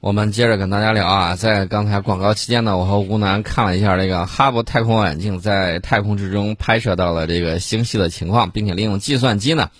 [0.00, 9.70] 我们接着跟大家聊啊，在刚才广告期间呢，我和吴楠看了一下这个哈勃太空望远镜在太空之中拍摄到了这个星系的情况，并且利用计算机呢，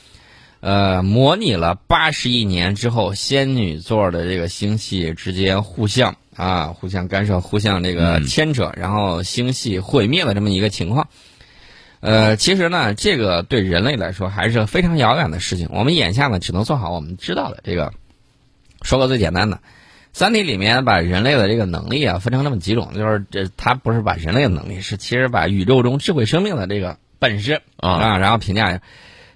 [0.61, 11.09] 呃，模拟了八十亿年之后仙女座的这个星系之间互相啊互相干涉、互相这个牵扯，然后星系毁灭的这么一个情况。
[12.01, 15.71] 呃，其实呢，这个对人类来说还是非常遥远的事情。
[15.73, 17.95] 我们眼下呢，只能做好我们知道的这个。
[18.83, 19.57] 说个最简单的。
[20.13, 28.83] 《三体》里面把人类的这个能力啊分成那么几种，就是这它不是把人类的能力，是其实把宇宙中智慧生命的这个本事啊，然后评价一下：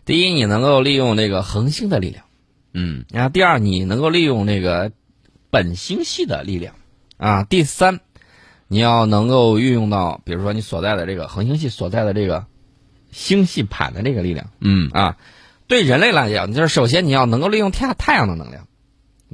[0.04, 2.24] 第一，你能够利用这个恒星的力量，
[2.72, 4.90] 嗯，然后第二，你能够利用这个
[5.50, 6.74] 本星系的力量，
[7.16, 8.00] 啊，第三，
[8.66, 12.46] 你要能够运用到，比如说你所在的这个恒星系所在的这个
[13.12, 14.90] 星系盘的这个力量，嗯。
[14.92, 15.16] 啊，
[15.66, 18.63] 对人类来讲，就是首先你要能够利用太太阳的能量。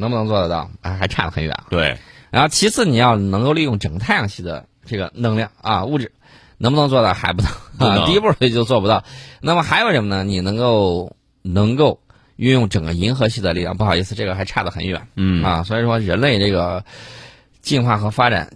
[0.01, 0.71] 能不能做得到？
[0.81, 1.55] 啊，还差得很远。
[1.69, 1.99] 对，
[2.31, 6.11] 然后其次你要能够利用整个太阳系的这个能量啊物质，
[6.57, 8.07] 能不能做到还不能啊。
[8.07, 9.05] 第一步也就做不到。
[9.43, 10.25] 那么还有什么呢？
[10.25, 12.01] 你能够能够
[12.37, 13.77] 运用整个银河系的力量？
[13.77, 15.07] 不好意思，这个还差得很远。
[15.17, 16.83] 嗯啊，所以说人类这个
[17.61, 18.51] 进化和发展，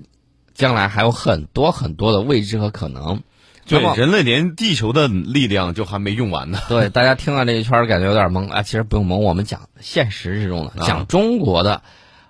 [0.54, 3.22] 将来还有很多很多的未知和可能。
[3.66, 6.58] 对，人类连地球的力量就还没用完呢。
[6.68, 11.82] 对，大家听了这一圈感觉有点懵啊，其实不用懵，我们讲现实之中的，讲中国的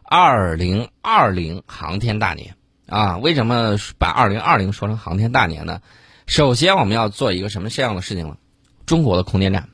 [0.05, 2.55] 二零二零航天大年
[2.87, 3.19] 啊。
[3.19, 5.81] 为什么把二零二零说成航天大年呢？
[6.27, 8.37] 首先，我们要做一个什么这样的事情呢？
[8.87, 9.69] 中国的空间站，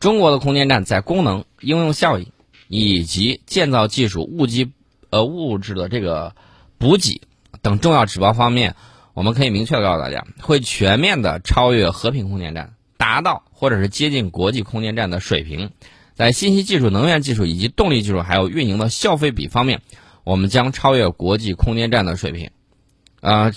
[0.00, 2.32] 中国的空间站在功能、应用效益
[2.66, 4.72] 以及建造技术、物机
[5.10, 6.34] 呃物质的这个
[6.78, 7.20] 补给
[7.60, 8.74] 等重要指标方面。
[9.18, 15.72] 我们可以明确的告诉大家，会全面的超越和平空间站，达到或者是接近国际空间站的水平。
[16.14, 19.82] 在信息技术、能源技术以及动力技术，还有运营的消费比方面，
[20.22, 22.52] 我们将超越国际空间站的水平。
[23.20, 23.50] 啊，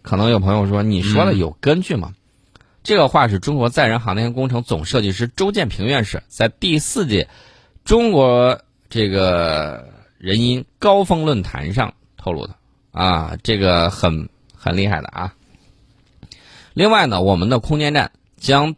[0.00, 2.14] 可能有朋友说，你说的有根据吗？
[2.82, 7.28] 这个话是中国载人航天工程总设计师周建平院士在第四届
[7.84, 12.56] 中国这个人因高峰论坛上透露的。
[12.90, 14.30] 啊，这个很。
[14.62, 15.34] 很厉害的啊！
[16.72, 18.76] 另外呢，我们的空间站将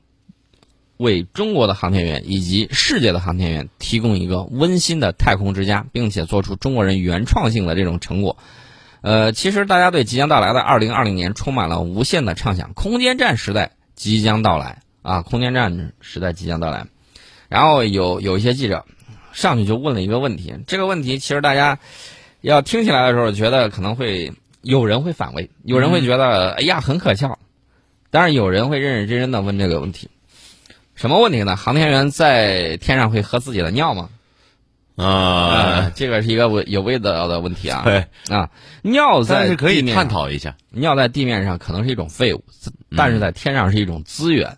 [0.96, 8.38] 为中国的航天员以及世界的航天员提供一个温馨的太空之家，并且做出中国人原创性的这种成果。
[9.02, 15.20] 呃，其实大家对即将到来的二零二零年充满了无限的畅想，空间站时代即将到来啊！
[15.20, 16.86] 空间站时代即将到来。
[17.50, 18.86] 然后有有一些记者
[19.32, 21.78] 上去就问了一个问题，这个问题其实大家
[22.40, 24.32] 要听起来的时候，觉得可能会。
[24.64, 27.38] 有人会反胃，有人会觉得哎呀很可笑，
[28.10, 30.10] 但是有人会认认真真的问这个问题，
[30.94, 31.54] 什么问题呢？
[31.54, 34.08] 航天员在天上会喝自己的尿吗？
[34.96, 37.82] 啊，这个是一个有味道的问题啊。
[37.84, 38.50] 对啊，
[38.82, 40.56] 尿在可以探讨一下。
[40.70, 42.44] 尿在地面上可能是一种废物，
[42.96, 44.56] 但是在天上是一种资源。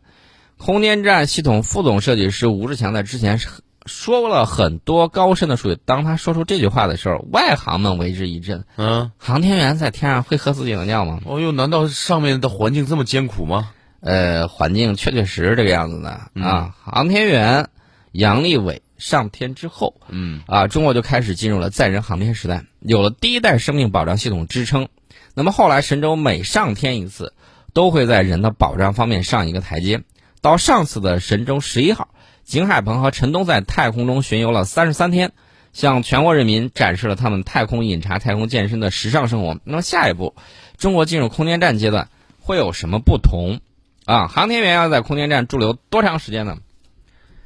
[0.56, 3.48] 空间站系统副总设计师吴志强在之前是。
[3.86, 5.78] 说了很多高深的术语。
[5.84, 8.64] 当他说出这句话的时候，外行们为之一振。
[8.76, 11.20] 嗯，航天员在天上会喝自己的尿吗？
[11.24, 13.70] 哦哟，难道上面的环境这么艰苦吗？
[14.00, 16.10] 呃，环境确确实实这个样子的
[16.42, 16.74] 啊。
[16.84, 17.68] 航天员
[18.12, 24.88] 杨利伟上天之后，嗯啊，中国就开始进入了载人航天时代，有了第一代生命保障系统支撑。
[25.34, 27.32] 那么后来神舟每上天一次，
[27.72, 30.02] 都会在人的保障方面上一个台阶。
[30.40, 32.08] 到上次的神舟十一号。
[32.46, 35.32] 景海鹏和陈东在太空中巡游了三十三天，
[35.72, 39.58] 向全国人民展示了他们太空饮茶、太空健身的时尚生活。
[39.64, 40.32] 那么下一步，
[40.78, 42.08] 中国进入空间站阶段
[42.38, 43.58] 会有什么不同？
[44.04, 46.58] 啊，航天员要在空间站驻留多长时间呢？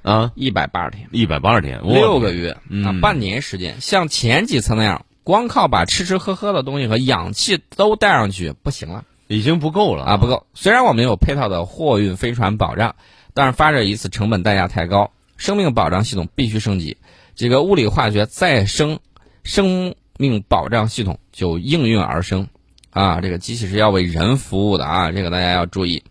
[0.02, 3.80] 啊，一百八十天，一百八十天，六个月啊，半年时间。
[3.80, 10.46] 像前几次那样，光靠把吃吃喝喝的东西和氧气都带上去不行了，已经不够了啊，不够。
[10.52, 12.96] 虽然我们有配套的货运飞船保障。
[13.34, 16.96] 但是发射一次成本代价太高，生命保障系统必须升级，
[17.34, 18.98] 这个物理化学再生
[19.44, 22.48] 生命保障系统就应运而生，
[22.90, 26.02] 啊，这个机器是要为人服务的啊，这个大家要注意。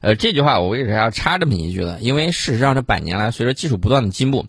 [0.00, 1.98] 呃，这句话我为啥要插这么一句呢？
[2.00, 4.46] 因为事实上这百年来，随着技术不断的进步。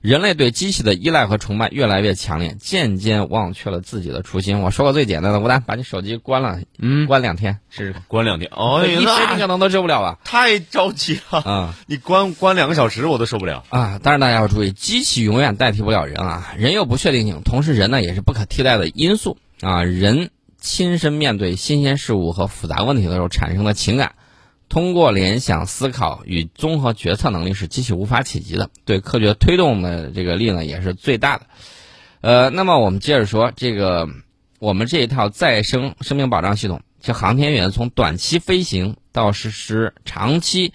[0.00, 4.60] 人类对机器的依赖和崇拜越来越强烈，渐渐忘却了自己的初心。
[4.60, 8.02] 我说个最简单的，吴丹，把你手机关了，嗯，关两天试试看。
[8.06, 10.18] 关两天，哦， 一天你可能都受不了吧？
[10.24, 11.74] 太着急了啊！
[11.86, 13.98] 你关关两个小时我都受不了啊！
[14.02, 19.82] 但是大家要注意，机器永远代替不了人啊，人有不确定性，同时人呢也是不可替代的因素啊。
[19.82, 20.30] 人
[20.60, 24.12] 亲身面对新鲜事物和复杂问题的时候产生的情感。
[24.68, 31.46] 通过联想、思考与综合决策能力是机器无法企及的，对科学推动的这个力呢也是最大的。
[32.20, 34.08] 呃，那么我们接着说这个，
[34.58, 40.72] 我们这一套再生生命保障系统，就航天员从短期飞行到实施长期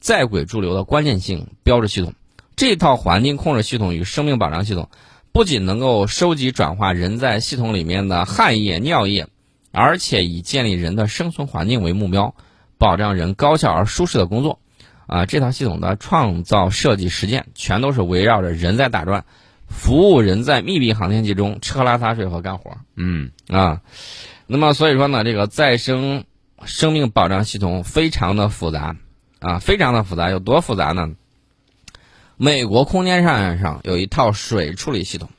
[0.00, 2.14] 在轨驻留的关键性标志系统，
[2.56, 4.88] 这套环境控制系统与生命保障系统，
[5.32, 9.28] 不仅能够收集转化人在系统里面的汗液、尿液，
[9.70, 12.34] 而且以建立人的生存环境为目标，
[12.78, 14.58] 保障人高效而舒适的工作。
[15.06, 19.24] 啊，这套系统的创造、设计、实践，全都是围绕着人在打转，
[19.68, 22.76] 服务人在密闭航天器中吃喝拉撒睡和干活。
[22.96, 23.82] 嗯啊，
[24.48, 26.24] 那么所以说呢，这个再生
[26.64, 28.96] 生命保障系统非常的复杂
[29.38, 31.12] 啊，非常的复杂，有多复杂呢？
[32.36, 35.30] 美国空间站上有一套水处理系统，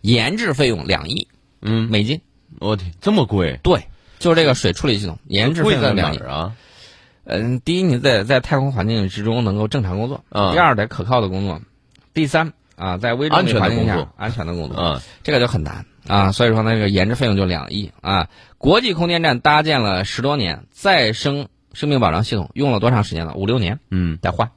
[0.00, 1.28] 研制费用两亿
[1.62, 2.20] 嗯，美金。
[2.58, 3.60] 我天，这么贵？
[3.62, 3.86] 对，
[4.18, 6.18] 就是这个水处理系统，研制费用两亿。
[6.18, 6.56] 儿啊？
[7.28, 11.58] 嗯，第一，你在在太空环境之中能够正常工作；啊第二，得可靠的工作；
[12.14, 14.76] 第三，啊，在微重力安全的环境下工作安全的工作。
[14.78, 18.28] 嗯，这个就很难啊，所以说那，个研制费用就两亿啊。
[18.58, 23.34] 国际空间站搭建了十多年，再生生命保障系统用了多长时间了？
[23.34, 24.50] 五六年，嗯，得换，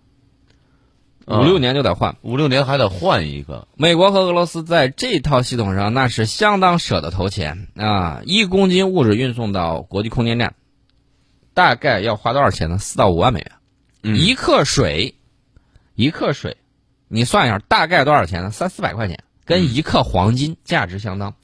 [1.25, 2.16] 啊五六年就得换。
[2.21, 3.68] 五六年还得换一个。
[3.75, 8.21] 美国和俄罗斯在这套系统上那是相当舍得投钱啊！
[8.25, 10.54] 一公斤物质运送到国际空间站，
[11.54, 12.78] 大概要花多少钱呢？
[12.78, 13.51] 四到五万美元。
[14.04, 15.16] 嗯一克水，
[15.96, 16.57] 一克水，
[17.07, 18.51] 你算一下，大概多少钱呢？
[18.51, 21.36] 三四百块钱，跟一克黄金价值相当。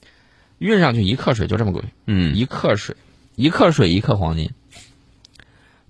[0.58, 2.96] 运上去一克水就这么贵，嗯一克水，
[3.34, 4.52] 一克水一克黄金。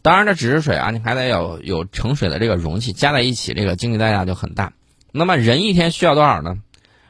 [0.02, 4.72] 当然，这只是水啊，你还得有有盛水的这个容器，加在一起，这个经济代价就很大。
[5.12, 6.56] 那么人一天需要多少呢？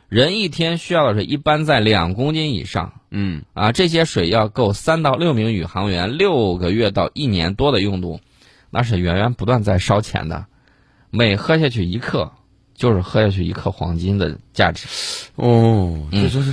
[0.08, 8.20] 人一天需要的水一般在两公斤以上嗯啊，这些水要够三到六名宇航员六个月到一年多的用度，
[8.70, 10.47] 那是源源不断在烧钱的。
[11.11, 12.31] 每喝下去一克，
[12.75, 14.87] 就是喝下去一克黄金的价值。
[15.37, 16.52] 哦，嗯这就是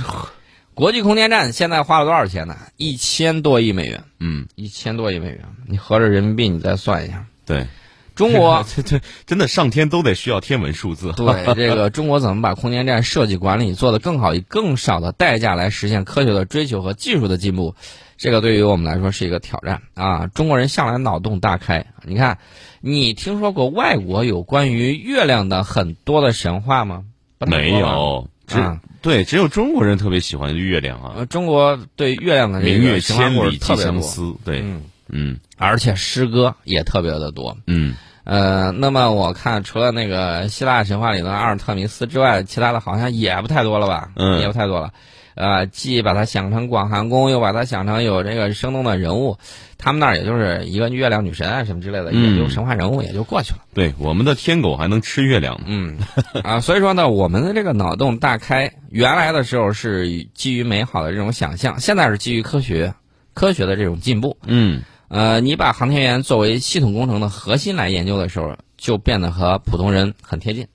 [0.72, 2.56] 国际空间站现在花了多少钱呢？
[2.76, 7.26] 一千多亿美元，嗯，一千多亿美元，你合着人民币你再算一下。
[7.46, 7.66] 对，
[8.14, 11.12] 中国 这这真的上天都得需要天文数字。
[11.16, 17.74] 对 这个中国怎么把空间站设计管理做得更好，以更少的代价来实现科学的追求和技术的进步，
[18.16, 20.26] 这个对于我们来说是一个挑战啊！
[20.28, 22.38] 中国人向来脑洞大开，你看，
[22.80, 27.04] 你听说过外国有关于月亮的很多的神话吗？
[27.46, 34.34] 没有，只啊对，只有中国人特别喜欢月亮啊，呃，中国对月亮的这明月千里寄相思。
[34.44, 37.56] 对，嗯，嗯而且诗歌也特别的多。
[37.66, 44.10] 嗯呃，那么我看除了那个希腊神话里的阿尔特弥斯之外，其他的好像也不太多了吧？
[44.16, 44.92] 嗯也不太多了。
[45.34, 49.36] 呃，既把它想成广寒宫，又把它想成有这个生动的人物，
[49.76, 53.58] 他们那儿也就是一个月亮女神啊什么之类的，嗯也就神话人物也就过去了。
[53.74, 55.64] 对，我们的天狗还能吃月亮呢。
[55.66, 55.98] 嗯，
[56.44, 62.94] 啊，所以说呢，我们的这个脑洞大开，原来的时候是基于美好的这种想象，现在是基于科学
[63.34, 64.38] 科学的这种进步。
[64.46, 64.82] 嗯
[65.14, 70.66] 呃，你把航天员作为系统工程的核心来研究的时候，就变得和普通人很贴近。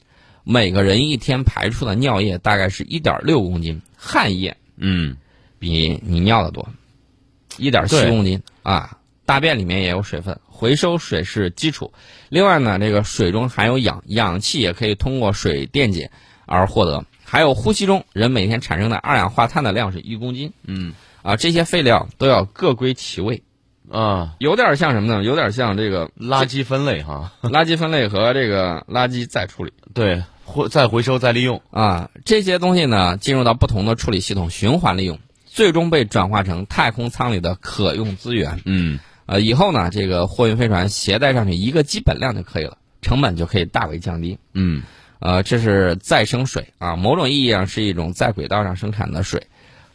[0.45, 5.17] 每个人一天排出的尿液大概是一点六公斤，汗液嗯
[5.59, 6.65] 比你尿的多，
[7.57, 8.97] 一点七公斤啊。
[9.25, 11.91] 大便里面也有水分，回收水是基础。
[12.29, 16.09] 另外呢，这个水中含有氧，氧气也可以通过水电解
[16.45, 17.03] 而获得。
[17.25, 21.35] 还有呼吸中，人每天产生的二氧化碳的量是一公斤嗯啊。
[21.35, 23.43] 这些废料都要各归其位，
[23.91, 25.23] 啊，有点像什么呢？
[25.23, 31.61] 有点像这个垃圾分类哈， 垃圾分类和这个垃圾再处理对，回再回收再利用。
[31.71, 38.61] 啊，这些东西呢进入到不同的处理系统循环利用，最终被转化成太空舱里的可用资源。
[38.65, 44.37] 嗯呃，以后呢，这个货运飞船携带上去一个基本量就可以了，成本就可以大为降低。
[44.53, 44.83] 嗯
[45.19, 49.47] 呃，这是再生水啊，某种意义上是一种在轨道上生产的水，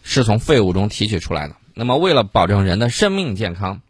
[0.03, 1.55] 是从废物中提取出来的。
[1.77, 3.81] 那么，为了保证人的生命健康，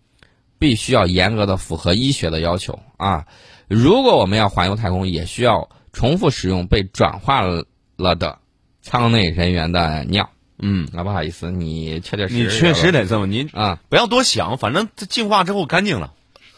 [0.64, 3.26] 必须要严格的符合医学的要求啊。
[3.68, 8.38] 如果我们要环游太空，也需要重复使用被转化了的
[8.80, 10.30] 舱内人员的尿。
[10.58, 13.78] 嗯，啊，不好意思，你确确实你确实得这么，您啊。
[13.90, 16.14] 不要多想，反正这进化之后干净了。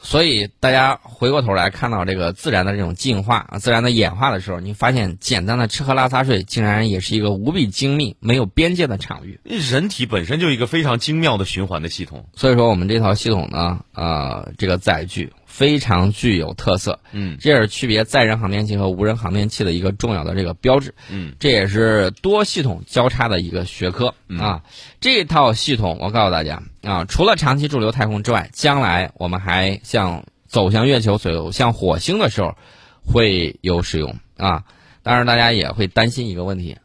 [0.07, 9.41] 所以大家回过头来看到这个自然的这种进化、啊自然的演化的时候，你发现简单的吃喝拉撒睡竟然也是一个无比精密、没有边界的场域。
[9.43, 12.25] 人体本身就一个非常精妙的循环的系统。
[12.37, 20.95] 所以说，我们这套系统呢，呃，这个载具非常具有特色，嗯这也是区别载人航天器和无人航天器的一个重要的这个标志。
[21.09, 24.63] 嗯，这也是多系统交叉的一个学科啊。
[25.01, 32.55] 这套系统，我告诉大家啊，除了长期驻留太空之外，将来我们还向走向月球、走向火星的时候
[33.03, 34.65] 会有使用啊。
[35.03, 36.77] 当然，大家也会担心一个问题：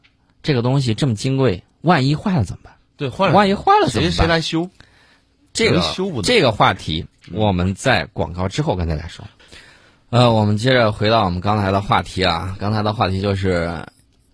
[0.43, 2.75] 这个东西这么金贵，万一坏了怎么办？
[2.95, 4.27] 对，坏了万一坏了怎么谁办？
[4.27, 4.69] 谁来修？
[5.53, 9.25] 这个修不这个话题，我们在广告之后跟大家说。
[10.09, 13.85] 呃，我们接着回到我们刚才的话题啊，刚才的话题就是，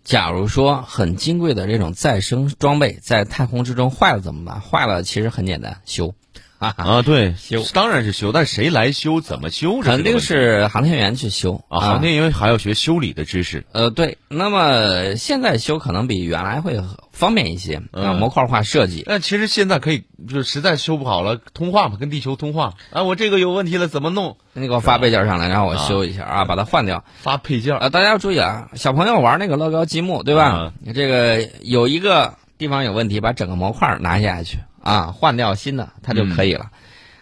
[0.04, 4.60] 假如说很金贵的这种再生装备在太空之中坏了怎么办？
[4.60, 6.16] 坏了其实很简单，修，
[6.76, 9.22] 啊，对，修当然是修，但谁来修？
[9.22, 9.80] 怎么修？
[9.82, 13.66] 肯定是航天员去修啊，航天员还要学修理的知识。
[13.74, 19.04] 呃，对，那么现在修可能比原来会方便一些啊，嗯模块化设计。
[19.06, 24.38] 那其实现在可以，就实在修不好了，通话嘛，跟地球通话啊，我这个有问题了，怎么弄？
[24.54, 27.04] 你给我发配件上来，然后我修一下啊，把它换掉。
[27.22, 30.74] 发配件儿啊，大家要注意啊，小朋友玩那个乐高积木，对吧？
[30.96, 36.72] 这个有一个地方有问题，把整个模块拿下去啊，换掉新的，它就可以了。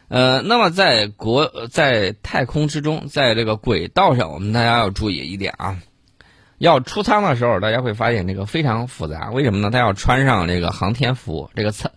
[0.08, 5.80] 呃，那么在国在太空之中，在这个轨道上，我们大家要注意一点啊，
[6.60, 9.32] 要出舱的时候，大家会发现这个非常复杂。
[9.32, 9.72] 为什么呢？
[9.72, 11.92] 它要穿上这个航天服，这个舱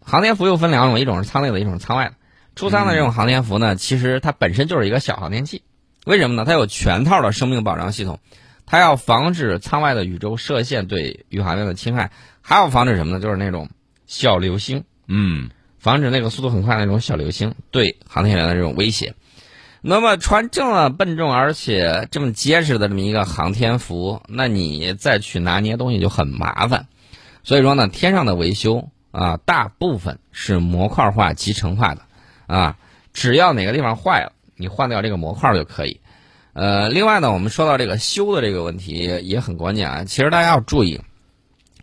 [0.00, 2.14] 航天服又分两种，一种是舱内的，一种是舱外的。
[2.54, 5.62] 出舱的这种航天服呢，其实它本身就是一个小航天器。
[6.04, 6.44] 为什么呢？
[6.44, 8.20] 它有全套的生命保障系统，
[8.66, 13.20] 它要防止舱外的宇宙射线对宇航员的侵害，还要防止什么呢？
[13.20, 13.70] 就是那种
[14.06, 19.14] 小流星，嗯，防止那个速度很快的那种小流星对航天员的这种威胁。
[19.82, 26.88] 那么穿这么笨重而且这么结实的这么一个航天服，那你再去拿捏东西就很麻烦。
[27.44, 32.02] 所以说呢，天上的维修啊，大部分是模块化、集成化的
[32.48, 32.76] 啊，
[33.12, 36.00] 只要哪个地方坏了，你换掉这个模块就可以。
[36.52, 40.04] 呃，另外呢，我们说到这个修的这个问题也很关键啊。
[40.04, 41.00] 其实大家要注意，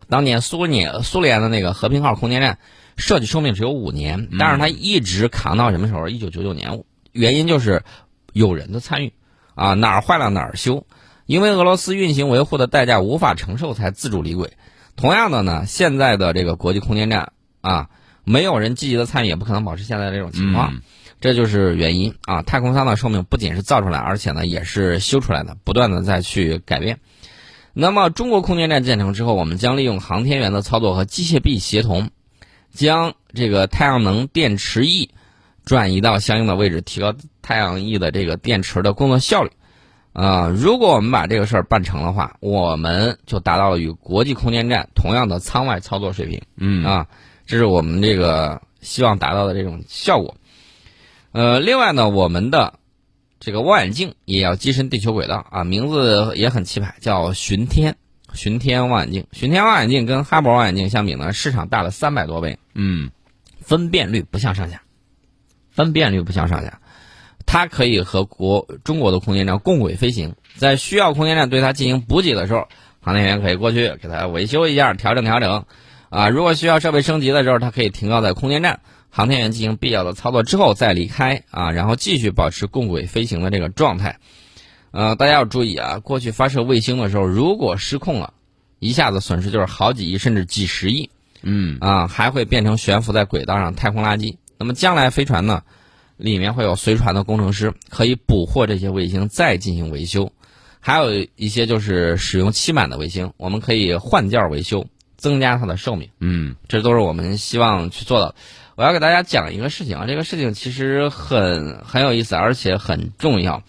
[0.09, 2.57] 当年苏联苏联的那个和平号空间站
[2.97, 6.07] 设计寿命只有五年，但是它一直扛到什么时候？
[6.07, 7.83] 一九九九年，原因就是
[8.31, 9.13] 有人的参与
[9.55, 10.85] 啊，哪儿坏了哪儿修，
[11.25, 14.53] 因为俄罗斯运行维护的代价无法承受才自主离轨。
[14.95, 17.89] 同样的呢，现在的这个国际空间站啊，
[18.23, 20.73] 没有人积极的参与，也不可能保持现在这种情况。
[20.73, 20.81] 嗯
[21.21, 22.41] 这就是原因啊！
[22.41, 27.00] 太空舱的寿命不仅是造出来，而且呢也是修出来的，不断的再去改变。
[27.71, 32.09] 那么中国空间站建成之后，我们将利用航天员的操作和机械臂协同，
[32.73, 35.09] 将这个太阳能电池翼
[35.63, 39.51] 转移到相应的位置，提高太阳翼的这个电池的工作效率。
[40.11, 46.39] 啊、如果我们把这个事儿办成的话，我们就达到了与国际空间站同样的舱外操作水平。
[46.57, 47.07] 嗯啊，
[47.47, 50.35] 这是我们这个希望达到的这种效果。
[51.31, 52.75] 呃，另外呢，我们的
[53.39, 57.97] 这个望远镜也要跻身地球轨道啊，名字也很气派，叫巡天。
[58.33, 63.11] 巡天望远镜，巡天望远镜跟哈勃望远镜相比呢，市场大了三百多倍，嗯
[63.61, 64.81] 分辨率不相上下，
[65.71, 66.79] 分辨率不相上下。
[67.45, 72.67] 它可以和国中国的空间站共轨飞行，在需要空间站对它进行补给的时候，
[73.01, 75.65] 航天员可以过去给它维修一下，调整调整。
[76.09, 84.19] 啊，如果需要设备升级的时候，它可以停靠在空间站，航天员进行必要的操作之后再离开啊，然后继续保持共轨飞行的这个状态。
[84.93, 88.31] 呃，大家要注意啊，过去发射卫星的时候，如果失控了，
[88.77, 91.09] 一下子损失就是好几亿甚至几十亿。
[91.41, 94.38] 嗯啊，还会变成悬浮在轨道上太空垃圾。
[94.59, 95.63] 那么将来飞船呢，
[96.15, 100.31] 里面会有随船的工程师，可以捕获这些卫星再进行维修。
[100.79, 104.85] 还有一些就是使用期满的卫星，我们可以换件维修，
[105.17, 106.07] 增加它的寿命。
[106.19, 108.35] 嗯这都是我们希望去做的。
[108.75, 113.63] 我要给大家讲一个事情啊，这个事情其实很很有意思，而且很重要。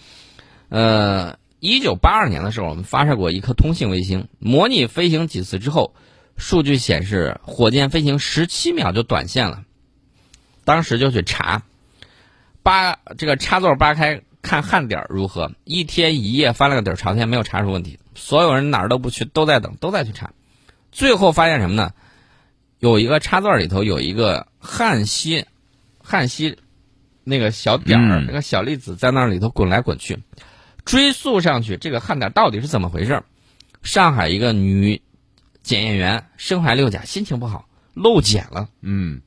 [0.68, 5.94] 呃，一九八二年的时候，我们发射过一颗通信卫星，模拟飞行几次之后，
[6.36, 9.64] 数据显示火箭飞行十七秒就短线了。
[10.64, 11.62] 当时就去查，
[12.62, 17.98] 扒这个插座扒开看焊点如何，一天一夜翻了个底儿朝天，没有查出问题。
[18.14, 20.32] 所有人哪儿都不去，都在等，都在去查。
[20.90, 21.92] 最后发现什么呢？
[22.78, 25.46] 有一个插座里头有一个焊锡，
[26.02, 26.58] 焊锡
[27.22, 30.18] 那个小点儿，嗯那个小粒子在那里头滚来滚去。
[30.84, 33.22] 追溯上去，这个焊点到底是怎么回事？
[33.82, 35.02] 上海一个女
[35.62, 39.20] 检验员身怀六甲，心情不好，漏检了，嗯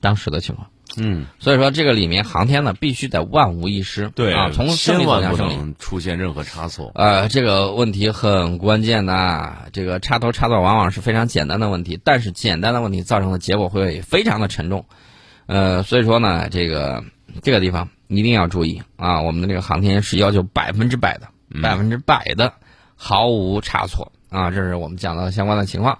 [0.00, 0.68] 当时的情况。
[0.96, 4.10] 嗯，所以说，这个里面航天呢，必须得万无一失。
[4.10, 5.36] 对啊，从生千命走万不。
[5.38, 6.92] 能出现任何差错。
[6.94, 14.84] 呃，这个问题很关键的啊，这个插头插座往往是非常简单的问题，但是简单的问题造成的结果会非常的沉重。
[15.46, 17.02] 呃，所以说呢，这个
[17.42, 21.28] 这个地方一定要注意啊，我们的这个航天是要求百分之百的，
[21.62, 22.52] 百分之百的
[22.94, 25.98] 毫无差错啊，这是我们讲到的相关的情况。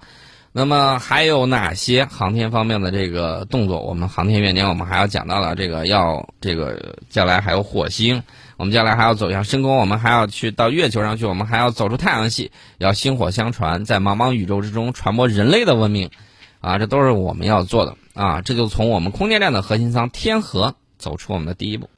[0.56, 3.80] 那么还有哪些航天方面的这个动作？
[3.80, 8.22] 我们航天元年我们还要讲到了这个要这个将来还有火星，
[8.56, 16.08] 我们将来还要走向深空，我们还要去到月球上去，我们还要走出太阳系，要薪火相传，在茫茫宇宙之中传播人类的文明，
[16.60, 18.40] 啊，这都是我们要做的啊！
[18.40, 21.88] 这就从我们空间站的核心舱天河走出我们的第一步。